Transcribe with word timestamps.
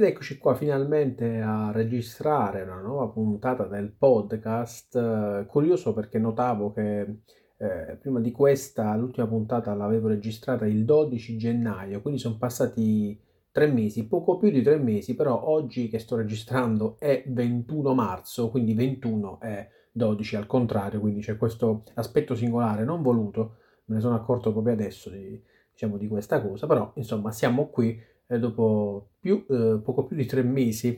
Ed 0.00 0.06
eccoci 0.06 0.38
qua 0.38 0.54
finalmente 0.54 1.42
a 1.42 1.72
registrare 1.72 2.62
una 2.62 2.80
nuova 2.80 3.08
puntata 3.08 3.64
del 3.64 3.92
podcast. 3.92 5.44
Curioso 5.44 5.92
perché 5.92 6.18
notavo 6.18 6.72
che 6.72 7.18
eh, 7.58 7.98
prima 8.00 8.18
di 8.18 8.30
questa, 8.30 8.96
l'ultima 8.96 9.26
puntata 9.26 9.74
l'avevo 9.74 10.08
registrata 10.08 10.64
il 10.64 10.86
12 10.86 11.36
gennaio, 11.36 12.00
quindi 12.00 12.18
sono 12.18 12.38
passati 12.38 13.20
tre 13.52 13.66
mesi, 13.66 14.06
poco 14.06 14.38
più 14.38 14.48
di 14.48 14.62
tre 14.62 14.78
mesi, 14.78 15.14
però 15.14 15.38
oggi 15.48 15.90
che 15.90 15.98
sto 15.98 16.16
registrando 16.16 16.96
è 16.98 17.22
21 17.26 17.92
marzo, 17.92 18.48
quindi 18.48 18.72
21 18.72 19.38
è 19.38 19.68
12 19.92 20.36
al 20.36 20.46
contrario, 20.46 20.98
quindi 20.98 21.20
c'è 21.20 21.36
questo 21.36 21.82
aspetto 21.92 22.34
singolare 22.34 22.84
non 22.84 23.02
voluto, 23.02 23.56
me 23.84 23.96
ne 23.96 24.00
sono 24.00 24.14
accorto 24.14 24.50
proprio 24.50 24.72
adesso 24.72 25.10
di, 25.10 25.38
diciamo, 25.72 25.98
di 25.98 26.08
questa 26.08 26.40
cosa, 26.40 26.66
però 26.66 26.90
insomma 26.94 27.32
siamo 27.32 27.68
qui 27.68 28.00
dopo 28.38 29.10
più, 29.18 29.44
eh, 29.48 29.80
poco 29.82 30.04
più 30.04 30.16
di 30.16 30.26
tre 30.26 30.42
mesi 30.42 30.88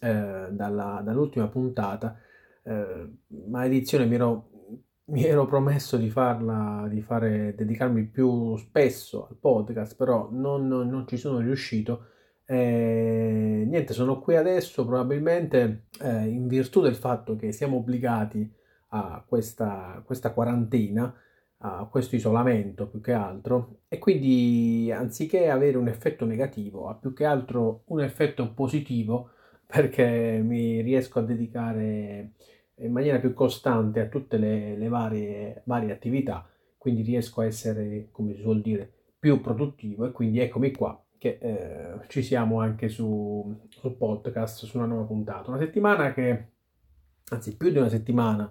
eh, 0.00 0.48
dalla, 0.50 1.00
dall'ultima 1.04 1.48
puntata, 1.48 2.18
eh, 2.62 3.08
maledizione 3.48 4.06
mi 4.06 4.14
ero, 4.14 4.50
mi 5.06 5.24
ero 5.24 5.46
promesso 5.46 5.96
di 5.96 6.10
farla, 6.10 6.86
di 6.88 7.00
fare, 7.02 7.54
dedicarmi 7.54 8.04
più 8.04 8.56
spesso 8.56 9.26
al 9.28 9.36
podcast, 9.36 9.96
però 9.96 10.28
non, 10.30 10.66
non 10.68 11.04
ci 11.06 11.16
sono 11.16 11.38
riuscito. 11.38 12.06
Eh, 12.44 13.64
niente, 13.66 13.92
sono 13.92 14.20
qui 14.20 14.36
adesso 14.36 14.84
probabilmente 14.86 15.86
eh, 16.00 16.26
in 16.26 16.46
virtù 16.46 16.80
del 16.80 16.94
fatto 16.94 17.34
che 17.34 17.50
siamo 17.52 17.78
obbligati 17.78 18.48
a 18.90 19.24
questa, 19.26 20.00
questa 20.04 20.32
quarantena 20.32 21.12
a 21.58 21.86
questo 21.90 22.16
isolamento 22.16 22.86
più 22.86 23.00
che 23.00 23.12
altro 23.12 23.80
e 23.88 23.98
quindi 23.98 24.92
anziché 24.92 25.48
avere 25.48 25.78
un 25.78 25.88
effetto 25.88 26.24
negativo 26.26 26.88
ha 26.88 26.94
più 26.94 27.12
che 27.12 27.24
altro 27.24 27.82
un 27.86 28.02
effetto 28.02 28.52
positivo 28.52 29.30
perché 29.66 30.40
mi 30.44 30.80
riesco 30.82 31.18
a 31.18 31.22
dedicare 31.22 32.32
in 32.80 32.92
maniera 32.92 33.18
più 33.18 33.32
costante 33.32 34.00
a 34.00 34.06
tutte 34.06 34.36
le, 34.36 34.76
le 34.76 34.88
varie, 34.88 35.62
varie 35.64 35.92
attività 35.92 36.46
quindi 36.76 37.02
riesco 37.02 37.40
a 37.40 37.46
essere 37.46 38.08
come 38.12 38.34
si 38.34 38.42
suol 38.42 38.60
dire 38.60 38.92
più 39.18 39.40
produttivo 39.40 40.06
e 40.06 40.12
quindi 40.12 40.38
eccomi 40.40 40.70
qua 40.72 41.00
che 41.18 41.38
eh, 41.40 42.06
ci 42.08 42.22
siamo 42.22 42.60
anche 42.60 42.88
su, 42.88 43.58
su 43.68 43.96
podcast 43.96 44.64
su 44.64 44.76
una 44.76 44.86
nuova 44.86 45.04
puntata. 45.04 45.50
Una 45.50 45.58
settimana 45.58 46.12
che 46.12 46.50
anzi 47.30 47.56
più 47.56 47.70
di 47.70 47.78
una 47.78 47.88
settimana 47.88 48.50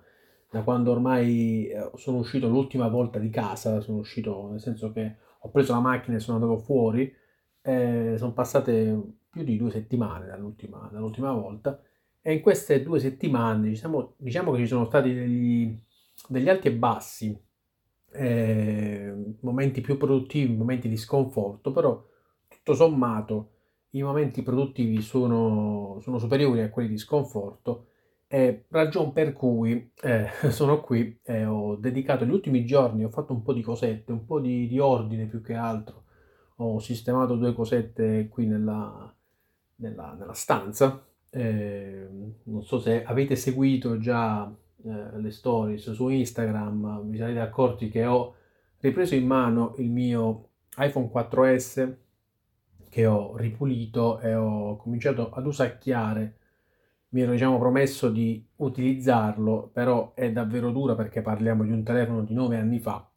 da 0.56 0.64
quando 0.64 0.92
ormai 0.92 1.68
eh, 1.68 1.92
sono 1.96 2.20
uscito 2.20 2.48
l'ultima 2.48 2.88
volta 2.88 3.20
di 3.20 3.30
casa, 3.30 3.82
sono 3.82 3.98
uscito 3.98 4.48
nel 4.52 4.62
senso 4.62 4.94
che 4.94 5.18
ho 5.38 5.50
preso 5.50 5.74
la 5.74 5.82
macchina 5.82 6.16
e 6.16 6.22
sono 6.22 6.38
andato 6.38 6.60
fuori, 6.60 7.14
eh, 7.62 8.16
sono 8.18 8.32
passate 8.32 9.02
più 9.30 9.44
di 9.44 9.58
due 9.58 9.70
settimane 9.70 10.28
dall'ultima, 10.28 10.88
dall'ultima 10.90 11.34
volta. 11.34 11.78
E 12.22 12.32
in 12.36 12.40
queste 12.40 12.82
due 12.84 13.00
settimane 13.00 13.68
diciamo, 13.68 14.14
diciamo 14.16 14.54
che 14.54 14.60
ci 14.60 14.68
sono 14.68 14.86
stati 14.86 15.14
degli, 15.14 15.78
degli 16.30 16.48
alti 16.48 16.70
e 16.70 16.74
bassi, 16.74 17.38
eh, 18.14 19.14
momenti 19.42 19.82
più 19.82 19.98
produttivi, 19.98 20.56
momenti 20.56 20.88
di 20.88 20.96
sconforto, 20.96 21.74
però 21.74 22.02
tutto 22.48 22.74
sommato 22.74 23.50
i 23.90 24.02
momenti 24.02 24.42
produttivi 24.42 25.02
sono, 25.02 26.00
sono 26.02 26.18
superiori 26.18 26.62
a 26.62 26.70
quelli 26.70 26.88
di 26.88 26.98
sconforto 26.98 27.88
eh, 28.28 28.66
ragion 28.70 29.14
per 29.14 29.34
cui 29.34 29.92
eh, 30.02 30.30
sono 30.50 30.82
qui 30.82 31.20
e 31.24 31.46
ho 31.46 31.76
dedicato 31.76 32.26
gli 32.26 32.32
ultimi 32.32 32.66
giorni, 32.66 33.04
ho 33.04 33.10
fatto 33.10 33.34
un 33.34 33.42
po' 33.42 33.54
di 33.54 33.62
cosette, 33.62 34.12
un 34.12 34.26
po' 34.26 34.40
di, 34.40 34.68
di 34.68 34.80
ordine 34.80 35.26
più 35.26 35.42
che 35.42 35.54
altro. 35.54 36.04
Ho 36.58 36.80
sistemato 36.80 37.36
due 37.36 37.54
cosette 37.54 38.28
qui 38.30 38.46
nella, 38.46 39.14
nella, 39.78 40.16
nella 40.18 40.34
stanza. 40.34 41.06
Eh, 41.30 42.08
non 42.44 42.64
so 42.64 42.80
se 42.80 43.04
avete 43.04 43.36
seguito 43.36 43.98
già 43.98 44.50
eh, 44.86 45.20
le 45.20 45.32
stories 45.32 45.92
su 45.92 46.08
Instagram, 46.08 47.10
vi 47.10 47.18
sarete 47.18 47.40
accorti 47.40 47.90
che 47.90 48.06
ho 48.06 48.36
ripreso 48.80 49.16
in 49.16 49.26
mano 49.26 49.74
il 49.78 49.90
mio 49.90 50.50
iPhone 50.78 51.10
4S 51.14 51.96
che 52.90 53.06
ho 53.06 53.36
ripulito 53.36 54.20
e 54.20 54.34
ho 54.36 54.78
cominciato 54.78 55.30
ad 55.32 55.46
usacchiare 55.46 56.38
mi 57.16 57.22
ero 57.22 57.32
diciamo, 57.32 57.58
promesso 57.58 58.10
di 58.10 58.46
utilizzarlo, 58.58 59.70
però 59.72 60.14
è 60.14 60.34
davvero 60.34 60.70
dura 60.72 60.96
perché 60.96 61.22
parliamo 61.22 61.64
di 61.64 61.72
un 61.72 61.82
telefono 61.82 62.24
di 62.24 62.34
9 62.34 62.58
anni 62.58 62.80
fa. 62.80 63.10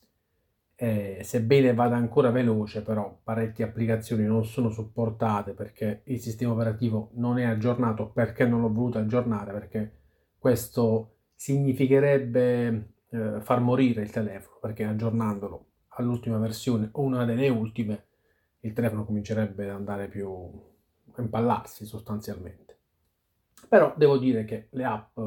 Eh, 0.77 1.19
sebbene 1.25 1.75
vada 1.75 1.97
ancora 1.97 2.31
veloce, 2.31 2.83
però 2.83 3.19
parecchie 3.21 3.65
applicazioni 3.65 4.23
non 4.25 4.45
sono 4.45 4.71
supportate 4.71 5.53
perché 5.53 6.03
il 6.05 6.21
sistema 6.21 6.53
operativo 6.53 7.11
non 7.15 7.39
è 7.39 7.45
aggiornato, 7.45 8.11
perché 8.11 8.47
non 8.47 8.61
l'ho 8.61 8.73
voluto 8.73 8.99
aggiornare, 8.99 9.51
perché 9.51 9.93
questo 10.39 11.17
significherebbe 11.35 12.93
eh, 13.11 13.41
far 13.41 13.61
morire 13.61 14.03
il 14.03 14.11
telefono, 14.11 14.59
perché 14.61 14.85
aggiornandolo 14.85 15.67
all'ultima 15.97 16.39
versione 16.39 16.89
o 16.93 17.03
una 17.03 17.25
delle 17.25 17.49
ultime, 17.49 18.05
il 18.61 18.73
telefono 18.73 19.05
comincerebbe 19.05 19.65
ad 19.69 19.75
andare 19.75 20.07
più 20.07 20.31
a 21.15 21.21
impallarsi 21.21 21.85
sostanzialmente. 21.85 22.68
Però 23.69 23.95
devo 23.97 24.19
dire 24.19 24.45
che 24.45 24.69
le 24.71 24.85
app 24.85 25.19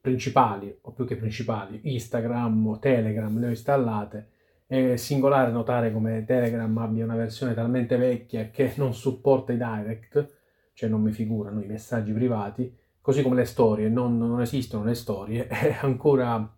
principali, 0.00 0.74
o 0.82 0.92
più 0.92 1.04
che 1.04 1.16
principali, 1.16 1.80
Instagram 1.92 2.66
o 2.66 2.78
Telegram, 2.78 3.38
le 3.38 3.46
ho 3.46 3.50
installate. 3.50 4.28
È 4.66 4.96
singolare 4.96 5.50
notare 5.50 5.92
come 5.92 6.24
Telegram 6.24 6.76
abbia 6.78 7.04
una 7.04 7.16
versione 7.16 7.54
talmente 7.54 7.96
vecchia 7.96 8.50
che 8.50 8.72
non 8.78 8.94
supporta 8.94 9.52
i 9.52 9.56
direct, 9.56 10.38
cioè 10.72 10.88
non 10.88 11.02
mi 11.02 11.12
figurano 11.12 11.60
i 11.62 11.66
messaggi 11.66 12.12
privati, 12.12 12.74
così 13.00 13.22
come 13.22 13.36
le 13.36 13.44
storie, 13.44 13.88
non, 13.88 14.16
non 14.16 14.40
esistono 14.40 14.84
le 14.84 14.94
storie, 14.94 15.48
e 15.50 15.76
ancora 15.80 16.56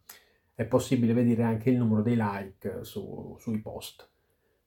è 0.54 0.64
possibile 0.64 1.12
vedere 1.12 1.42
anche 1.42 1.70
il 1.70 1.78
numero 1.78 2.02
dei 2.02 2.16
like 2.16 2.84
su, 2.84 3.36
sui 3.40 3.60
post. 3.60 4.08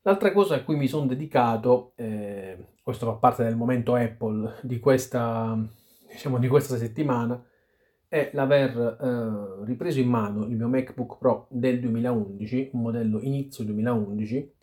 L'altra 0.02 0.32
cosa 0.32 0.56
a 0.56 0.64
cui 0.64 0.76
mi 0.76 0.88
sono 0.88 1.08
dedicato, 1.08 1.94
eh, 1.96 2.74
questo 2.84 3.06
fa 3.06 3.14
parte 3.14 3.44
del 3.44 3.56
momento 3.56 3.96
Apple 3.96 4.58
di 4.62 4.80
questa 4.80 5.58
diciamo, 6.16 6.40
di 6.40 6.48
questa 6.48 6.78
settimana 6.78 7.42
è 8.08 8.32
l'aver 8.34 8.98
eh, 9.02 9.66
ripreso 9.66 10.00
in 10.00 10.08
mano 10.08 10.46
il 10.46 10.56
mio 10.56 10.68
MacBook 10.68 11.18
Pro 11.18 11.48
del 11.50 11.80
2011, 11.82 12.70
un 12.74 12.82
modello 12.82 13.20
inizio 13.22 13.64
2011, 13.66 14.54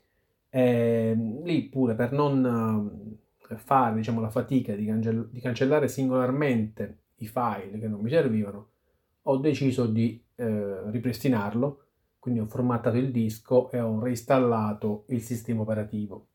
e 0.49 1.17
lì 1.45 1.63
pure 1.69 1.95
per 1.95 2.13
non 2.13 3.21
eh, 3.49 3.57
fare 3.57 3.97
diciamo, 3.97 4.21
la 4.21 4.31
fatica 4.31 4.75
di, 4.75 4.87
cancell- 4.87 5.29
di, 5.31 5.41
cancellare 5.41 5.89
singolarmente 5.89 6.99
i 7.17 7.27
file 7.27 7.79
che 7.79 7.89
non 7.89 8.01
mi 8.01 8.11
servivano, 8.11 8.69
ho 9.23 9.37
deciso 9.37 9.87
di 9.87 10.23
eh, 10.35 10.91
ripristinarlo, 10.91 11.85
quindi 12.19 12.41
ho 12.41 12.47
formattato 12.47 12.97
il 12.97 13.11
disco 13.11 13.71
e 13.71 13.81
ho 13.81 14.01
reinstallato 14.01 15.05
il 15.09 15.21
sistema 15.21 15.61
operativo 15.63 16.29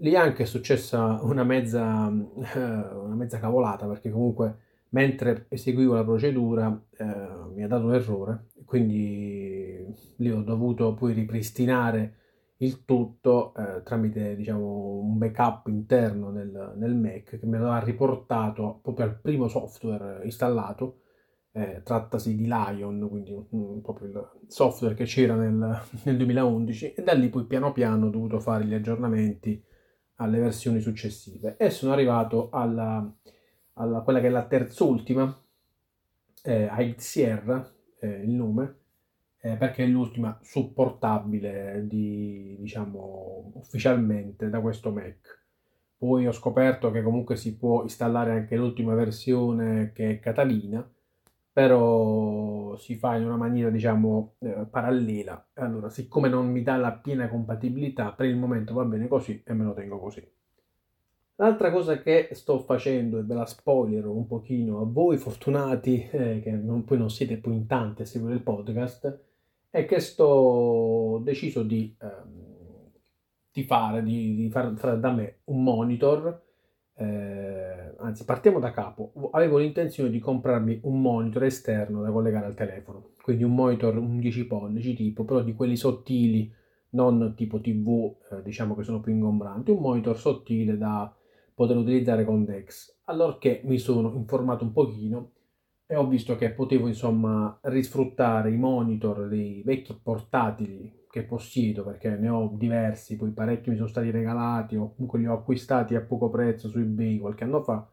lì 0.00 0.14
anche 0.14 0.44
è 0.44 0.46
successa 0.46 1.18
una 1.22 1.44
mezza, 1.44 2.08
eh, 2.08 2.58
una 2.58 3.14
mezza 3.14 3.38
cavolata 3.38 3.86
perché 3.86 4.10
comunque 4.10 4.66
mentre 4.90 5.46
eseguivo 5.48 5.94
la 5.94 6.04
procedura 6.04 6.82
eh, 6.96 7.04
mi 7.54 7.62
ha 7.62 7.68
dato 7.68 7.86
un 7.86 7.94
errore, 7.94 8.46
quindi 8.64 9.84
lì 10.16 10.30
ho 10.30 10.42
dovuto 10.42 10.94
poi 10.94 11.12
ripristinare 11.12 12.14
il 12.58 12.84
tutto 12.84 13.54
eh, 13.54 13.82
tramite 13.82 14.34
diciamo, 14.34 15.00
un 15.00 15.18
backup 15.18 15.68
interno 15.68 16.30
nel, 16.30 16.74
nel, 16.76 16.94
Mac 16.94 17.38
che 17.38 17.46
mi 17.46 17.56
aveva 17.56 17.78
riportato 17.78 18.80
proprio 18.82 19.06
al 19.06 19.20
primo 19.20 19.48
software 19.48 20.24
installato. 20.24 21.02
Eh, 21.50 21.80
trattasi 21.82 22.36
di 22.36 22.44
Lion, 22.44 23.08
quindi 23.08 23.32
um, 23.32 23.80
proprio 23.80 24.08
il 24.08 24.30
software 24.46 24.94
che 24.94 25.04
c'era 25.04 25.34
nel, 25.34 25.80
nel 26.04 26.16
2011 26.16 26.92
e 26.92 27.02
da 27.02 27.14
lì 27.14 27.30
poi 27.30 27.46
piano 27.46 27.72
piano 27.72 28.06
ho 28.06 28.10
dovuto 28.10 28.38
fare 28.38 28.64
gli 28.64 28.74
aggiornamenti 28.74 29.60
alle 30.20 30.38
versioni 30.38 30.80
successive 30.80 31.56
e 31.56 31.70
sono 31.70 31.92
arrivato 31.92 32.48
alla, 32.50 33.12
alla 33.74 34.00
quella 34.00 34.20
che 34.20 34.26
è 34.26 34.30
la 34.30 34.46
terzultima, 34.46 35.42
eh, 36.42 36.68
High 36.70 36.96
Sierra, 36.98 37.68
eh, 38.00 38.08
il 38.08 38.30
nome, 38.30 38.76
eh, 39.40 39.56
perché 39.56 39.84
è 39.84 39.86
l'ultima 39.86 40.38
supportabile 40.42 41.86
di, 41.86 42.56
diciamo, 42.58 43.52
ufficialmente 43.54 44.48
da 44.48 44.60
questo 44.60 44.90
Mac. 44.90 45.36
Poi 45.96 46.26
ho 46.26 46.32
scoperto 46.32 46.90
che 46.90 47.02
comunque 47.02 47.36
si 47.36 47.56
può 47.56 47.82
installare 47.82 48.32
anche 48.32 48.56
l'ultima 48.56 48.94
versione 48.94 49.92
che 49.92 50.10
è 50.10 50.20
Catalina, 50.20 50.88
però 51.52 52.57
si 52.78 52.96
fa 52.96 53.16
in 53.16 53.24
una 53.24 53.36
maniera 53.36 53.70
diciamo 53.70 54.36
eh, 54.38 54.66
parallela. 54.70 55.48
Allora, 55.54 55.90
siccome 55.90 56.28
non 56.28 56.50
mi 56.50 56.62
dà 56.62 56.76
la 56.76 56.92
piena 56.92 57.28
compatibilità, 57.28 58.12
per 58.12 58.26
il 58.26 58.36
momento 58.36 58.74
va 58.74 58.84
bene 58.84 59.08
così 59.08 59.42
e 59.44 59.52
me 59.52 59.64
lo 59.64 59.74
tengo 59.74 59.98
così. 59.98 60.26
L'altra 61.36 61.70
cosa 61.70 61.98
che 61.98 62.30
sto 62.32 62.58
facendo, 62.58 63.18
e 63.18 63.22
ve 63.22 63.34
la 63.34 63.46
spoilerò 63.46 64.10
un 64.10 64.26
pochino 64.26 64.80
a 64.80 64.84
voi 64.84 65.18
fortunati, 65.18 66.08
eh, 66.10 66.40
che 66.42 66.50
non, 66.50 66.84
poi 66.84 66.98
non 66.98 67.10
siete 67.10 67.36
poi 67.36 67.54
in 67.54 67.66
tanti 67.66 68.02
a 68.02 68.06
seguire 68.06 68.34
il 68.34 68.42
podcast, 68.42 69.20
è 69.70 69.84
che 69.84 70.00
sto 70.00 71.20
deciso 71.22 71.62
di, 71.62 71.94
ehm, 72.00 72.90
di 73.52 73.62
fare, 73.62 74.02
di, 74.02 74.34
di 74.34 74.50
fare 74.50 74.98
da 74.98 75.12
me 75.12 75.40
un 75.44 75.62
monitor 75.62 76.46
eh, 76.98 77.94
anzi 77.98 78.24
partiamo 78.24 78.58
da 78.58 78.72
capo, 78.72 79.12
avevo 79.30 79.58
l'intenzione 79.58 80.10
di 80.10 80.18
comprarmi 80.18 80.80
un 80.82 81.00
monitor 81.00 81.44
esterno 81.44 82.02
da 82.02 82.10
collegare 82.10 82.46
al 82.46 82.54
telefono, 82.54 83.10
quindi 83.22 83.44
un 83.44 83.54
monitor 83.54 83.96
11 83.96 84.46
pollici 84.46 84.94
tipo, 84.94 85.24
però 85.24 85.42
di 85.42 85.54
quelli 85.54 85.76
sottili, 85.76 86.52
non 86.90 87.34
tipo 87.36 87.60
TV, 87.60 88.16
eh, 88.32 88.42
diciamo 88.42 88.74
che 88.74 88.82
sono 88.82 89.00
più 89.00 89.12
ingombranti, 89.12 89.70
un 89.70 89.80
monitor 89.80 90.18
sottile 90.18 90.76
da 90.76 91.14
poter 91.54 91.76
utilizzare 91.76 92.24
con 92.24 92.44
Dex. 92.44 92.98
Allorché 93.04 93.60
mi 93.64 93.78
sono 93.78 94.12
informato 94.14 94.64
un 94.64 94.72
pochino 94.72 95.30
e 95.86 95.94
ho 95.96 96.06
visto 96.06 96.36
che 96.36 96.50
potevo 96.50 96.88
insomma 96.88 97.58
risfruttare 97.62 98.50
i 98.50 98.56
monitor 98.56 99.28
dei 99.28 99.62
vecchi 99.64 99.98
portatili 100.02 100.97
che 101.10 101.22
possiedo 101.22 101.84
perché 101.84 102.10
ne 102.10 102.28
ho 102.28 102.50
diversi, 102.54 103.16
poi 103.16 103.30
parecchi 103.30 103.70
mi 103.70 103.76
sono 103.76 103.88
stati 103.88 104.10
regalati 104.10 104.76
o 104.76 104.92
comunque 104.94 105.18
li 105.18 105.26
ho 105.26 105.34
acquistati 105.34 105.94
a 105.94 106.00
poco 106.00 106.28
prezzo 106.28 106.68
su 106.68 106.78
eBay 106.78 107.18
qualche 107.18 107.44
anno 107.44 107.62
fa. 107.62 107.88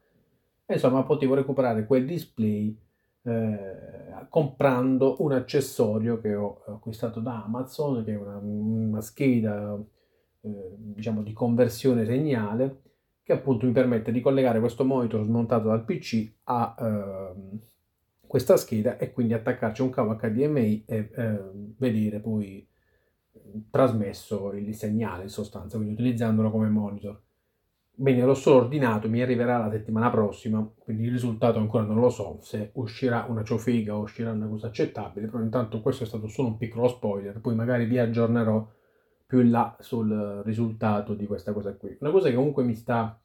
Insomma, 0.66 1.02
potevo 1.04 1.34
recuperare 1.34 1.86
quel 1.86 2.06
display 2.06 2.76
eh, 3.22 4.26
comprando 4.28 5.16
un 5.20 5.32
accessorio 5.32 6.20
che 6.20 6.34
ho 6.34 6.62
acquistato 6.66 7.20
da 7.20 7.44
Amazon, 7.44 8.04
che 8.04 8.12
è 8.12 8.16
una, 8.16 8.36
una 8.36 9.00
scheda 9.00 9.78
eh, 10.40 10.74
diciamo 10.76 11.22
di 11.22 11.32
conversione 11.32 12.04
segnale 12.04 12.82
che 13.22 13.32
appunto 13.32 13.66
mi 13.66 13.72
permette 13.72 14.12
di 14.12 14.20
collegare 14.20 14.60
questo 14.60 14.84
monitor 14.84 15.24
smontato 15.24 15.66
dal 15.66 15.84
PC 15.84 16.32
a 16.44 16.76
eh, 16.78 17.58
questa 18.24 18.56
scheda 18.56 18.98
e 18.98 19.12
quindi 19.12 19.34
attaccarci 19.34 19.82
un 19.82 19.90
cavo 19.90 20.14
HDMI 20.14 20.84
e 20.86 21.10
eh, 21.12 21.40
vedere 21.76 22.20
poi 22.20 22.64
trasmesso 23.70 24.52
il 24.52 24.74
segnale 24.74 25.24
in 25.24 25.28
sostanza, 25.28 25.76
quindi 25.76 25.94
utilizzandolo 25.94 26.50
come 26.50 26.68
monitor. 26.68 27.20
Bene, 27.98 28.24
l'ho 28.24 28.34
solo 28.34 28.56
ordinato, 28.56 29.08
mi 29.08 29.22
arriverà 29.22 29.58
la 29.58 29.70
settimana 29.70 30.10
prossima, 30.10 30.68
quindi 30.78 31.04
il 31.04 31.12
risultato 31.12 31.58
ancora 31.58 31.84
non 31.84 31.98
lo 31.98 32.10
so, 32.10 32.38
se 32.42 32.70
uscirà 32.74 33.24
una 33.26 33.42
ciofega 33.42 33.96
o 33.96 34.00
uscirà 34.00 34.32
una 34.32 34.46
cosa 34.48 34.66
accettabile, 34.66 35.28
però 35.28 35.42
intanto 35.42 35.80
questo 35.80 36.04
è 36.04 36.06
stato 36.06 36.28
solo 36.28 36.48
un 36.48 36.56
piccolo 36.58 36.88
spoiler, 36.88 37.40
poi 37.40 37.54
magari 37.54 37.86
vi 37.86 37.98
aggiornerò 37.98 38.68
più 39.26 39.40
in 39.40 39.50
là 39.50 39.76
sul 39.80 40.42
risultato 40.44 41.14
di 41.14 41.26
questa 41.26 41.52
cosa 41.52 41.74
qui. 41.74 41.96
Una 42.00 42.10
cosa 42.10 42.28
che 42.28 42.34
comunque 42.34 42.64
mi 42.64 42.74
sta 42.74 43.18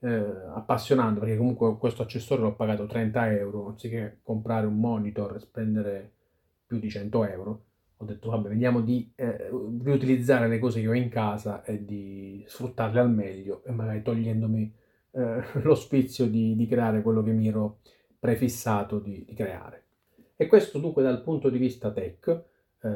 eh, 0.00 0.24
appassionando, 0.54 1.20
perché 1.20 1.36
comunque 1.36 1.76
questo 1.76 2.02
accessorio 2.02 2.44
l'ho 2.44 2.54
pagato 2.54 2.86
30 2.86 3.30
euro, 3.32 3.68
anziché 3.68 4.20
comprare 4.22 4.66
un 4.66 4.78
monitor 4.78 5.36
e 5.36 5.40
spendere 5.40 6.12
più 6.66 6.78
di 6.78 6.88
100 6.88 7.24
euro 7.26 7.64
ho 7.96 8.04
detto 8.04 8.30
vabbè 8.30 8.48
vediamo 8.48 8.80
di 8.80 9.12
eh, 9.14 9.48
riutilizzare 9.82 10.48
le 10.48 10.58
cose 10.58 10.80
che 10.80 10.88
ho 10.88 10.94
in 10.94 11.08
casa 11.08 11.62
e 11.64 11.84
di 11.84 12.44
sfruttarle 12.46 13.00
al 13.00 13.10
meglio 13.10 13.62
e 13.64 13.72
magari 13.72 14.02
togliendomi 14.02 14.74
eh, 15.12 15.42
lo 15.62 15.74
sfizio 15.74 16.26
di, 16.26 16.54
di, 16.56 16.66
creare 16.66 17.02
quello 17.02 17.22
che 17.22 17.30
mi 17.30 17.48
ero 17.48 17.78
prefissato 18.18 18.98
di, 18.98 19.24
di, 19.26 19.34
creare. 19.34 19.82
E 20.36 20.46
questo 20.46 20.78
dunque 20.78 21.02
dal 21.02 21.22
punto 21.22 21.48
di 21.50 21.58
vista 21.58 21.92
tech, 21.92 22.28
eh, 22.82 22.90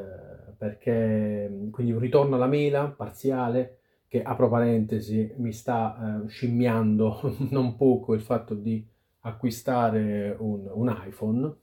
perché 0.57 1.69
quindi 1.71 1.93
un 1.93 2.01
ritorno 2.01 2.35
alla 2.35 2.47
mela 2.47 2.89
parziale 2.89 3.79
che 4.09 4.23
apro 4.23 4.49
parentesi 4.49 5.35
mi 5.37 5.53
sta 5.53 6.23
eh, 6.25 6.29
scimmiando 6.29 7.21
non 7.51 7.77
poco 7.77 8.15
il 8.15 8.23
fatto 8.23 8.55
di 8.55 8.85
acquistare 9.21 10.35
un, 10.39 10.69
un 10.73 11.03
iPhone 11.07 11.55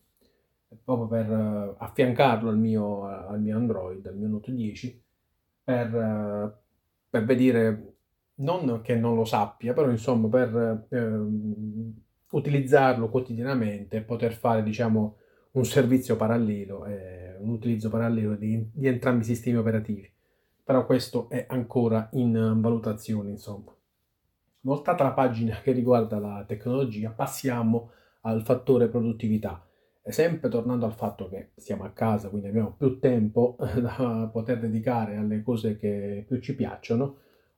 proprio 0.84 1.08
per 1.08 1.30
uh, 1.30 1.76
affiancarlo 1.78 2.50
al 2.50 2.58
mio, 2.58 3.06
al 3.06 3.42
mio, 3.42 3.56
Android, 3.58 4.06
al 4.06 4.18
mio 4.18 4.28
Note 4.28 4.54
10, 4.54 5.04
per, 5.64 5.94
uh, 5.94 6.52
per, 7.10 7.26
vedere, 7.26 7.94
non 8.36 8.82
che 8.82 8.96
non 8.96 9.16
lo 9.16 9.26
sappia, 9.26 9.74
però 9.74 9.90
insomma 9.90 10.28
per 10.28 10.88
ehm, 10.90 11.94
utilizzarlo 12.32 13.10
quotidianamente 13.10 13.98
e 13.98 14.02
poter 14.02 14.34
fare, 14.34 14.64
diciamo, 14.64 15.18
un 15.52 15.66
servizio 15.66 16.16
parallelo, 16.16 16.86
eh, 16.86 17.38
un 17.40 17.50
utilizzo 17.50 17.90
parallelo 17.90 18.36
di, 18.36 18.70
di 18.74 18.88
entrambi 18.88 19.22
i 19.22 19.28
sistemi 19.28 19.58
operativi. 19.58 20.12
Però 20.64 20.86
questo 20.86 21.30
è 21.30 21.46
ancora 21.48 22.10
in 22.14 22.58
valutazione, 22.60 23.30
insomma. 23.30 23.74
Voltata 24.62 25.04
la 25.04 25.12
pagina 25.12 25.60
che 25.62 25.72
riguarda 25.72 26.20
la 26.20 26.44
tecnologia, 26.46 27.12
passiamo 27.12 27.92
al 28.22 28.42
fattore 28.42 28.88
produttività 28.88 29.64
sempre 30.12 30.50
tornando 30.50 30.86
al 30.86 30.94
fatto 30.94 31.28
che 31.28 31.50
siamo 31.56 31.84
a 31.84 31.90
casa, 31.90 32.30
quindi 32.30 32.48
abbiamo 32.48 32.76
più 32.78 33.00
tempo 33.00 33.56
da 33.82 34.30
poter 34.32 34.60
dedicare 34.60 35.16
alle 35.16 35.42
cose 35.42 35.78
che 35.78 36.24
più 36.28 36.40
ci 36.40 36.56
piacciono, 36.56 37.18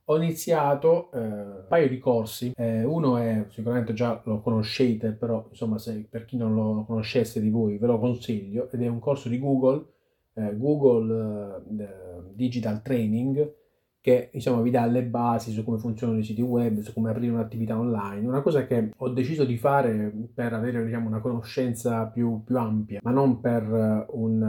ho 0.10 0.16
iniziato 0.16 1.12
eh, 1.12 1.20
un 1.20 1.66
paio 1.68 1.90
di 1.90 1.98
corsi. 1.98 2.54
Eh, 2.56 2.84
uno 2.84 3.18
è 3.18 3.46
sicuramente 3.50 3.94
già 3.94 4.22
lo 4.24 4.40
conoscete, 4.40 5.12
però 5.12 5.48
insomma, 5.50 5.78
se 5.78 6.08
per 6.10 6.26
chi 6.26 6.38
non 6.38 6.54
lo 6.56 6.86
conoscesse 6.86 7.42
di 7.42 7.50
voi 7.50 7.78
ve 7.78 7.88
lo 7.88 8.00
consiglio, 8.00 8.70
ed 8.72 8.82
è 8.82 8.88
un 8.88 9.00
corso 9.00 9.28
di 9.28 9.38
Google, 9.38 9.86
eh, 10.34 10.56
Google 10.56 11.64
eh, 11.78 12.34
Digital 12.34 12.82
Training 12.82 13.54
che 14.02 14.30
insomma 14.32 14.62
vi 14.62 14.72
dà 14.72 14.86
le 14.86 15.04
basi 15.04 15.52
su 15.52 15.64
come 15.64 15.78
funzionano 15.78 16.20
i 16.20 16.24
siti 16.24 16.42
web, 16.42 16.80
su 16.80 16.94
come 16.94 17.10
aprire 17.10 17.32
un'attività 17.32 17.78
online, 17.78 18.26
una 18.26 18.42
cosa 18.42 18.66
che 18.66 18.92
ho 18.96 19.10
deciso 19.10 19.44
di 19.44 19.58
fare 19.58 20.14
per 20.34 20.54
avere 20.54 20.84
diciamo, 20.86 21.08
una 21.08 21.20
conoscenza 21.20 22.06
più, 22.08 22.44
più, 22.44 22.58
ampia, 22.58 23.00
ma 23.04 23.12
non 23.12 23.40
per 23.40 23.64
un, 24.10 24.42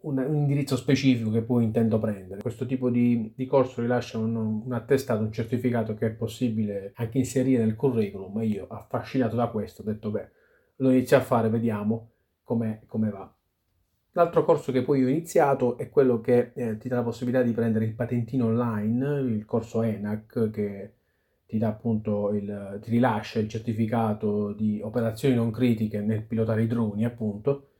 un, 0.00 0.18
un, 0.18 0.34
indirizzo 0.34 0.76
specifico 0.76 1.30
che 1.30 1.42
poi 1.42 1.64
intendo 1.64 1.98
prendere. 1.98 2.40
Questo 2.40 2.66
tipo 2.66 2.88
di, 2.88 3.32
di 3.36 3.46
corso 3.46 3.82
rilascia 3.82 4.18
un, 4.18 4.34
un, 4.36 4.72
attestato, 4.72 5.22
un 5.22 5.32
certificato 5.32 5.94
che 5.94 6.06
è 6.06 6.10
possibile 6.10 6.92
anche 6.94 7.18
inserire 7.18 7.64
nel 7.64 7.76
curriculum, 7.76 8.32
ma 8.32 8.42
io 8.42 8.66
affascinato 8.68 9.36
da 9.36 9.48
questo 9.48 9.82
ho 9.82 9.84
detto 9.84 10.10
beh, 10.10 10.30
lo 10.76 10.90
inizio 10.90 11.16
a 11.16 11.20
fare, 11.20 11.48
vediamo 11.48 12.10
come 12.42 13.10
va. 13.10 13.30
L'altro 14.16 14.44
corso 14.44 14.70
che 14.70 14.82
poi 14.82 15.04
ho 15.04 15.08
iniziato 15.08 15.76
è 15.76 15.90
quello 15.90 16.20
che 16.20 16.52
eh, 16.54 16.76
ti 16.78 16.88
dà 16.88 16.96
la 16.96 17.02
possibilità 17.02 17.42
di 17.42 17.50
prendere 17.52 17.84
il 17.84 17.94
patentino 17.94 18.46
online, 18.46 19.20
il 19.22 19.44
corso 19.44 19.82
ENAC 19.82 20.50
che 20.50 20.92
ti 21.46 21.58
dà 21.58 21.68
appunto 21.68 22.32
il, 22.32 22.78
ti 22.80 22.90
rilascia 22.90 23.40
il 23.40 23.48
certificato 23.48 24.52
di 24.52 24.80
operazioni 24.82 25.34
non 25.34 25.50
critiche 25.50 26.00
nel 26.00 26.22
pilotare 26.22 26.62
i 26.62 26.68
droni 26.68 27.04
appunto. 27.04 27.70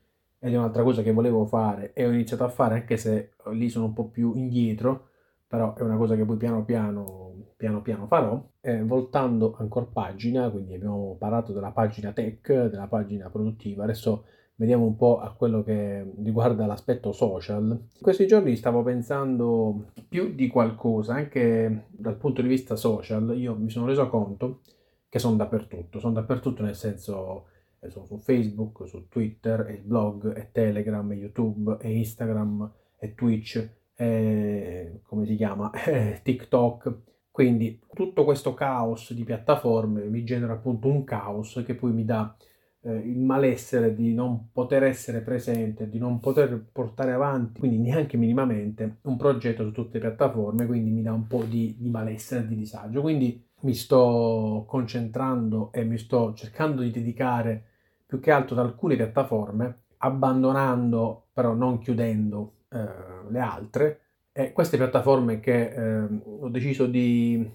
Ed 0.41 0.53
è 0.53 0.57
un'altra 0.57 0.83
cosa 0.83 1.03
che 1.03 1.13
volevo 1.13 1.47
fare 1.47 1.93
e 1.93 2.05
ho 2.05 2.11
iniziato 2.11 2.45
a 2.45 2.49
fare 2.49 2.75
anche 2.75 2.97
se 2.97 3.35
lì 3.53 3.69
sono 3.69 3.87
un 3.87 3.93
po' 3.93 4.09
più 4.09 4.35
indietro 4.35 5.11
però 5.47 5.75
è 5.75 5.83
una 5.83 5.97
cosa 5.97 6.17
che 6.17 6.25
poi 6.25 6.37
piano 6.37 6.64
piano, 6.64 7.53
piano, 7.57 7.81
piano 7.81 8.07
farò. 8.09 8.45
Eh, 8.61 8.83
voltando 8.83 9.55
ancora 9.59 9.87
pagina 9.87 10.50
quindi 10.50 10.75
abbiamo 10.75 11.14
parlato 11.17 11.53
della 11.53 11.71
pagina 11.71 12.12
tech 12.12 12.49
della 12.67 12.88
pagina 12.88 13.31
produttiva. 13.31 13.85
Adesso 13.85 14.25
vediamo 14.56 14.84
un 14.84 14.96
po' 14.96 15.20
a 15.20 15.32
quello 15.32 15.62
che 15.62 16.04
riguarda 16.23 16.66
l'aspetto 16.66 17.12
social. 17.12 17.64
In 17.70 18.00
questi 18.00 18.26
giorni 18.26 18.56
stavo 18.56 18.82
pensando 18.82 19.87
più 20.08 20.34
di 20.34 20.49
qualcosa, 20.49 21.14
anche 21.14 21.87
dal 21.90 22.16
punto 22.16 22.42
di 22.42 22.49
vista 22.49 22.76
social, 22.76 23.37
io 23.37 23.54
mi 23.56 23.70
sono 23.70 23.87
reso 23.87 24.08
conto 24.08 24.61
che 25.08 25.18
sono 25.18 25.37
dappertutto, 25.37 25.99
sono 25.99 26.14
dappertutto 26.14 26.62
nel 26.62 26.75
senso 26.75 27.46
eh, 27.84 27.90
sono 27.90 28.06
su 28.06 28.18
Facebook, 28.18 28.88
su 28.88 29.08
Twitter, 29.08 29.66
e 29.68 29.80
blog, 29.84 30.37
e 30.37 30.50
Telegram, 30.50 31.11
e 31.12 31.14
YouTube, 31.16 31.76
e 31.80 31.96
Instagram, 31.99 32.73
e 32.99 33.14
Twitch, 33.14 33.68
e 33.94 35.00
come 35.04 35.26
si 35.26 35.37
chiama, 35.37 35.70
e 35.84 36.20
TikTok. 36.23 36.99
Quindi 37.30 37.80
tutto 37.92 38.25
questo 38.25 38.54
caos 38.54 39.12
di 39.12 39.25
piattaforme 39.25 40.04
mi 40.04 40.25
genera 40.25 40.52
appunto 40.52 40.88
un 40.88 41.02
caos 41.04 41.62
che 41.66 41.75
poi 41.75 41.92
mi 41.92 42.04
dà 42.04 42.34
eh, 42.85 42.93
il 42.93 43.19
malessere 43.19 43.95
di 43.95 44.12
non 44.12 44.50
poter 44.53 44.85
essere 44.85 45.21
presente, 45.21 45.88
di 45.88 45.99
non 45.99 46.21
poter 46.21 46.67
portare 46.71 47.12
avanti, 47.12 47.61
quindi 47.61 47.79
neanche 47.79 48.17
minimamente, 48.17 48.99
un 49.03 49.17
progetto 49.17 49.64
su 49.64 49.73
tutte 49.73 49.99
le 49.99 50.09
piattaforme, 50.09 50.67
quindi 50.67 50.91
mi 50.91 51.03
dà 51.03 51.12
un 51.12 51.26
po' 51.26 51.45
di, 51.45 51.76
di 51.79 51.88
malessere, 51.88 52.47
di 52.47 52.57
disagio. 52.57 53.00
Quindi 53.00 53.43
mi 53.61 53.75
sto 53.75 54.64
concentrando 54.69 55.73
e 55.73 55.85
mi 55.85 55.97
sto 55.97 56.35
cercando 56.35 56.83
di 56.83 56.91
dedicare 56.91 57.64
più 58.07 58.21
che 58.21 58.31
altro 58.31 58.55
ad 58.55 58.67
alcune 58.67 58.97
piattaforme, 58.97 59.85
abbandonando, 59.99 61.29
però 61.33 61.55
non 61.55 61.79
chiudendo 61.79 62.57
eh, 62.69 63.31
le 63.31 63.41
altre. 63.41 64.00
E 64.31 64.53
queste 64.53 64.76
piattaforme 64.76 65.41
che 65.41 65.71
eh, 65.71 66.09
ho 66.41 66.49
deciso 66.49 66.87
di, 66.87 67.49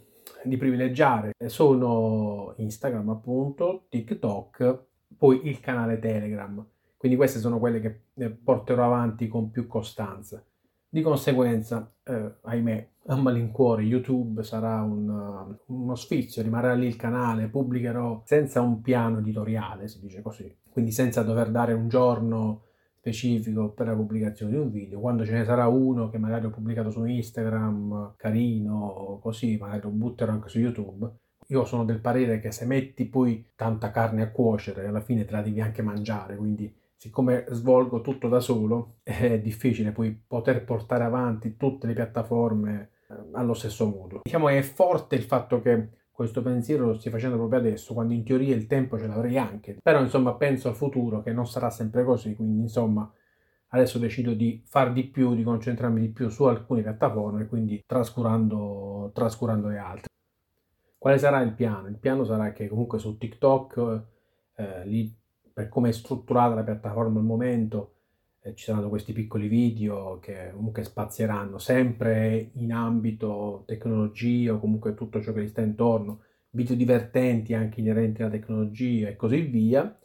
di 0.44 0.58
privilegiare 0.58 1.34
sono 1.46 2.54
Instagram, 2.58 3.10
appunto, 3.10 3.86
TikTok 3.90 4.88
poi 5.20 5.48
il 5.48 5.60
canale 5.60 6.00
Telegram. 6.00 6.66
Quindi 6.98 7.18
queste 7.18 7.40
sono 7.40 7.60
quelle 7.60 7.80
che 7.82 8.02
eh, 8.16 8.30
porterò 8.30 8.86
avanti 8.86 9.28
con 9.28 9.52
più 9.52 9.68
costanza. 9.68 10.44
Di 10.92 11.02
conseguenza, 11.02 11.94
eh, 12.04 12.38
ahimè, 12.42 12.90
a 13.08 13.16
malincuore 13.16 13.84
YouTube 13.84 14.42
sarà 14.44 14.82
un, 14.82 15.08
uh, 15.08 15.74
uno 15.74 15.96
sfizio, 15.96 16.42
rimarrà 16.42 16.74
lì 16.74 16.88
il 16.88 16.96
canale, 16.96 17.48
pubblicherò 17.48 18.24
senza 18.26 18.62
un 18.62 18.82
piano 18.82 19.20
editoriale, 19.20 19.88
si 19.88 20.00
dice 20.00 20.22
così, 20.22 20.56
quindi 20.72 20.92
senza 20.92 21.22
dover 21.22 21.52
dare 21.52 21.74
un 21.74 21.90
giorno 21.90 22.64
specifico 22.98 23.72
per 23.72 23.88
la 23.88 23.96
pubblicazione 23.96 24.52
di 24.52 24.58
un 24.58 24.72
video. 24.72 25.00
Quando 25.00 25.26
ce 25.26 25.34
ne 25.34 25.46
sarà 25.46 25.68
uno 25.68 26.10
che 26.10 26.18
magari 26.18 26.46
ho 26.46 26.50
pubblicato 26.50 26.90
su 26.90 27.04
Instagram, 27.06 28.16
carino, 28.18 29.20
così, 29.22 29.58
magari 29.58 29.82
lo 29.84 29.90
butterò 29.90 30.32
anche 30.32 30.50
su 30.50 30.60
YouTube 30.60 31.12
io 31.52 31.66
sono 31.66 31.84
del 31.84 32.00
parere 32.00 32.40
che 32.40 32.52
se 32.52 32.66
metti 32.66 33.06
poi 33.06 33.52
tanta 33.56 33.92
carne 33.92 34.22
a 34.22 34.32
cuocere, 34.32 34.86
alla 34.86 35.02
fine 35.02 35.26
te 35.26 35.32
la 35.32 35.42
devi 35.42 35.62
anche 35.62 35.82
mangiare, 35.82 36.36
quindi 36.36 36.72
siccome 36.96 37.46
svolgo 37.50 38.02
tutto 38.02 38.28
da 38.28 38.40
solo, 38.40 38.98
è 39.04 39.40
difficile 39.40 39.92
poi 39.92 40.12
poter 40.12 40.64
portare 40.64 41.04
avanti 41.04 41.58
tutte 41.58 41.88
le 41.88 41.94
piattaforme 41.94 42.90
eh, 43.08 43.16
allo 43.32 43.54
stesso 43.54 43.88
modo. 43.88 44.20
Diciamo 44.24 44.50
è 44.50 44.62
forte 44.62 45.16
il 45.16 45.24
fatto 45.24 45.62
che 45.62 45.90
questo 46.12 46.42
pensiero 46.42 46.86
lo 46.86 46.94
stia 46.96 47.10
facendo 47.10 47.38
proprio 47.38 47.60
adesso, 47.60 47.94
quando 47.94 48.14
in 48.14 48.24
teoria 48.24 48.54
il 48.56 48.68
tempo 48.68 49.00
ce 49.00 49.08
l'avrei 49.08 49.38
anche. 49.38 49.78
Però 49.82 50.02
insomma 50.02 50.36
penso 50.36 50.68
al 50.68 50.76
futuro 50.76 51.24
che 51.24 51.32
non 51.32 51.48
sarà 51.48 51.70
sempre 51.72 52.04
così, 52.04 52.36
quindi 52.36 52.62
insomma 52.62 53.12
adesso 53.70 53.98
decido 53.98 54.34
di 54.34 54.62
far 54.66 54.92
di 54.94 55.06
più, 55.06 55.34
di 55.34 55.44
concentrarmi 55.44 56.02
di 56.02 56.10
più 56.10 56.30
su 56.30 56.44
alcune 56.44 56.82
piattaforme, 56.82 57.48
quindi 57.48 57.82
trascurando, 57.88 59.10
trascurando 59.14 59.68
le 59.70 59.78
altre. 59.78 60.08
Quale 61.00 61.18
sarà 61.18 61.40
il 61.42 61.54
piano? 61.54 61.88
Il 61.88 61.98
piano 61.98 62.26
sarà 62.26 62.52
che 62.52 62.68
comunque 62.68 63.00
su 63.00 63.18
TikTok, 63.18 64.04
eh, 64.56 64.86
lì 64.86 65.18
per 65.54 65.70
come 65.70 65.90
è 65.90 65.92
strutturata 65.94 66.56
la 66.56 66.64
piattaforma 66.64 67.20
al 67.20 67.26
momento, 67.26 67.94
eh, 68.42 68.54
ci 68.54 68.66
saranno 68.66 68.90
questi 68.90 69.14
piccoli 69.14 69.48
video 69.48 70.20
che 70.20 70.52
comunque 70.54 70.84
spazieranno 70.84 71.58
sempre 71.58 72.50
in 72.56 72.74
ambito 72.74 73.64
tecnologia 73.66 74.54
o 74.54 74.60
comunque 74.60 74.94
tutto 74.94 75.22
ciò 75.22 75.32
che 75.32 75.44
gli 75.44 75.48
sta 75.48 75.62
intorno, 75.62 76.24
video 76.50 76.76
divertenti 76.76 77.54
anche 77.54 77.80
inerenti 77.80 78.22
alla 78.22 78.32
tecnologia 78.32 79.08
e 79.08 79.16
così 79.16 79.40
via. 79.42 79.98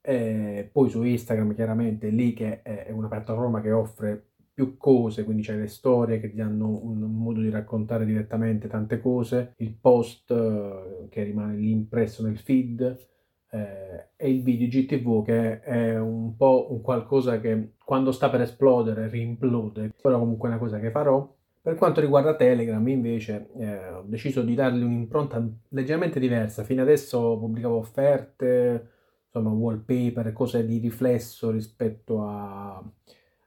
E 0.00 0.68
poi 0.72 0.90
su 0.90 1.04
Instagram 1.04 1.54
chiaramente 1.54 2.08
lì 2.08 2.32
che 2.34 2.62
è 2.62 2.90
una 2.90 3.06
piattaforma 3.06 3.60
che 3.60 3.70
offre 3.70 4.31
più 4.52 4.76
cose, 4.76 5.24
quindi 5.24 5.42
c'è 5.42 5.56
le 5.56 5.66
storie 5.66 6.20
che 6.20 6.28
ti 6.28 6.36
danno 6.36 6.68
un 6.68 6.98
modo 6.98 7.40
di 7.40 7.48
raccontare 7.48 8.04
direttamente 8.04 8.68
tante 8.68 9.00
cose, 9.00 9.54
il 9.58 9.74
post 9.74 10.30
eh, 10.30 11.08
che 11.08 11.22
rimane 11.22 11.56
lì 11.56 11.70
impresso 11.70 12.22
nel 12.22 12.38
feed 12.38 13.08
eh, 13.50 14.08
e 14.16 14.30
il 14.30 14.42
video 14.42 14.68
GTV 14.68 15.24
che 15.24 15.60
è 15.60 15.98
un 15.98 16.36
po' 16.36 16.68
un 16.70 16.80
qualcosa 16.82 17.40
che 17.40 17.74
quando 17.84 18.12
sta 18.12 18.28
per 18.28 18.42
esplodere 18.42 19.08
rimplode, 19.08 19.92
però 20.00 20.18
comunque 20.18 20.48
è 20.48 20.52
una 20.52 20.60
cosa 20.60 20.78
che 20.78 20.90
farò. 20.90 21.34
Per 21.62 21.76
quanto 21.76 22.00
riguarda 22.00 22.34
Telegram 22.34 22.86
invece 22.88 23.48
eh, 23.56 23.88
ho 23.90 24.02
deciso 24.04 24.42
di 24.42 24.54
dargli 24.54 24.82
un'impronta 24.82 25.46
leggermente 25.68 26.18
diversa, 26.18 26.64
fino 26.64 26.82
adesso 26.82 27.38
pubblicavo 27.38 27.76
offerte, 27.76 28.90
insomma 29.26 29.50
wallpaper, 29.50 30.32
cose 30.32 30.66
di 30.66 30.78
riflesso 30.78 31.50
rispetto 31.50 32.22
a 32.24 32.82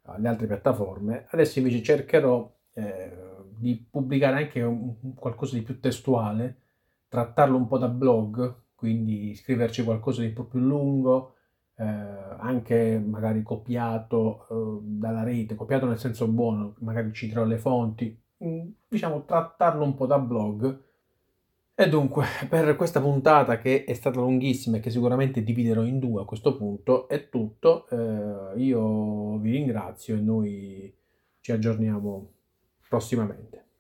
alle 0.06 0.28
altre 0.28 0.48
piattaforme. 0.48 1.26
Adesso 1.30 1.60
invece 1.60 1.82
cercherò 1.82 2.52
eh, 2.74 3.26
di 3.58 3.88
pubblicare 3.90 4.38
anche 4.38 4.62
un, 4.62 5.14
qualcosa 5.16 5.56
di 5.56 5.64
più 5.64 5.80
testuale, 5.80 6.62
trattarlo 7.08 7.58
un 7.58 7.68
po' 7.68 7.78
da 7.78 7.88
blog, 7.88 8.64
quindi 8.76 9.34
scriverci 9.36 9.84
qualcosa 9.84 10.22
di 10.22 10.28
un 10.28 10.34
po' 10.34 10.46
più 10.46 10.60
lungo, 10.60 11.36
eh, 11.78 11.84
anche 11.84 13.00
magari 13.00 13.44
copiato 13.44 14.48
eh, 14.50 14.80
dalla 14.84 15.24
rete, 15.24 15.56
copiato 15.56 15.86
nel 15.86 15.98
senso 15.98 16.28
buono, 16.28 16.76
magari 16.80 17.12
citerò 17.14 17.44
le 17.46 17.58
fonti, 17.58 18.18
mm, 18.44 18.68
diciamo 18.88 19.26
trattarlo 19.26 19.84
un 19.84 19.96
po' 19.96 20.06
da 20.06 20.20
blog 20.20 20.84
e 21.78 21.90
dunque, 21.90 22.26
per 22.50 22.76
questa 22.76 23.02
puntata 23.02 23.58
che 23.58 23.84
è 23.84 23.94
stata 23.94 24.20
lunghissima 24.20 24.78
e 24.78 24.80
che 24.80 24.90
sicuramente 24.90 25.44
dividerò 25.44 25.84
in 25.84 26.00
due 26.00 26.22
a 26.22 26.26
questo 26.26 26.56
punto, 26.56 27.08
è 27.10 27.30
tutto. 27.30 27.88
Eh, 27.90 28.60
io 28.62 29.38
vi 29.40 29.52
ringrazio 29.52 30.16
e 30.16 30.20
noi 30.22 30.96
ci 31.42 31.52
aggiorniamo 31.52 32.32
prossimamente. 32.88 33.65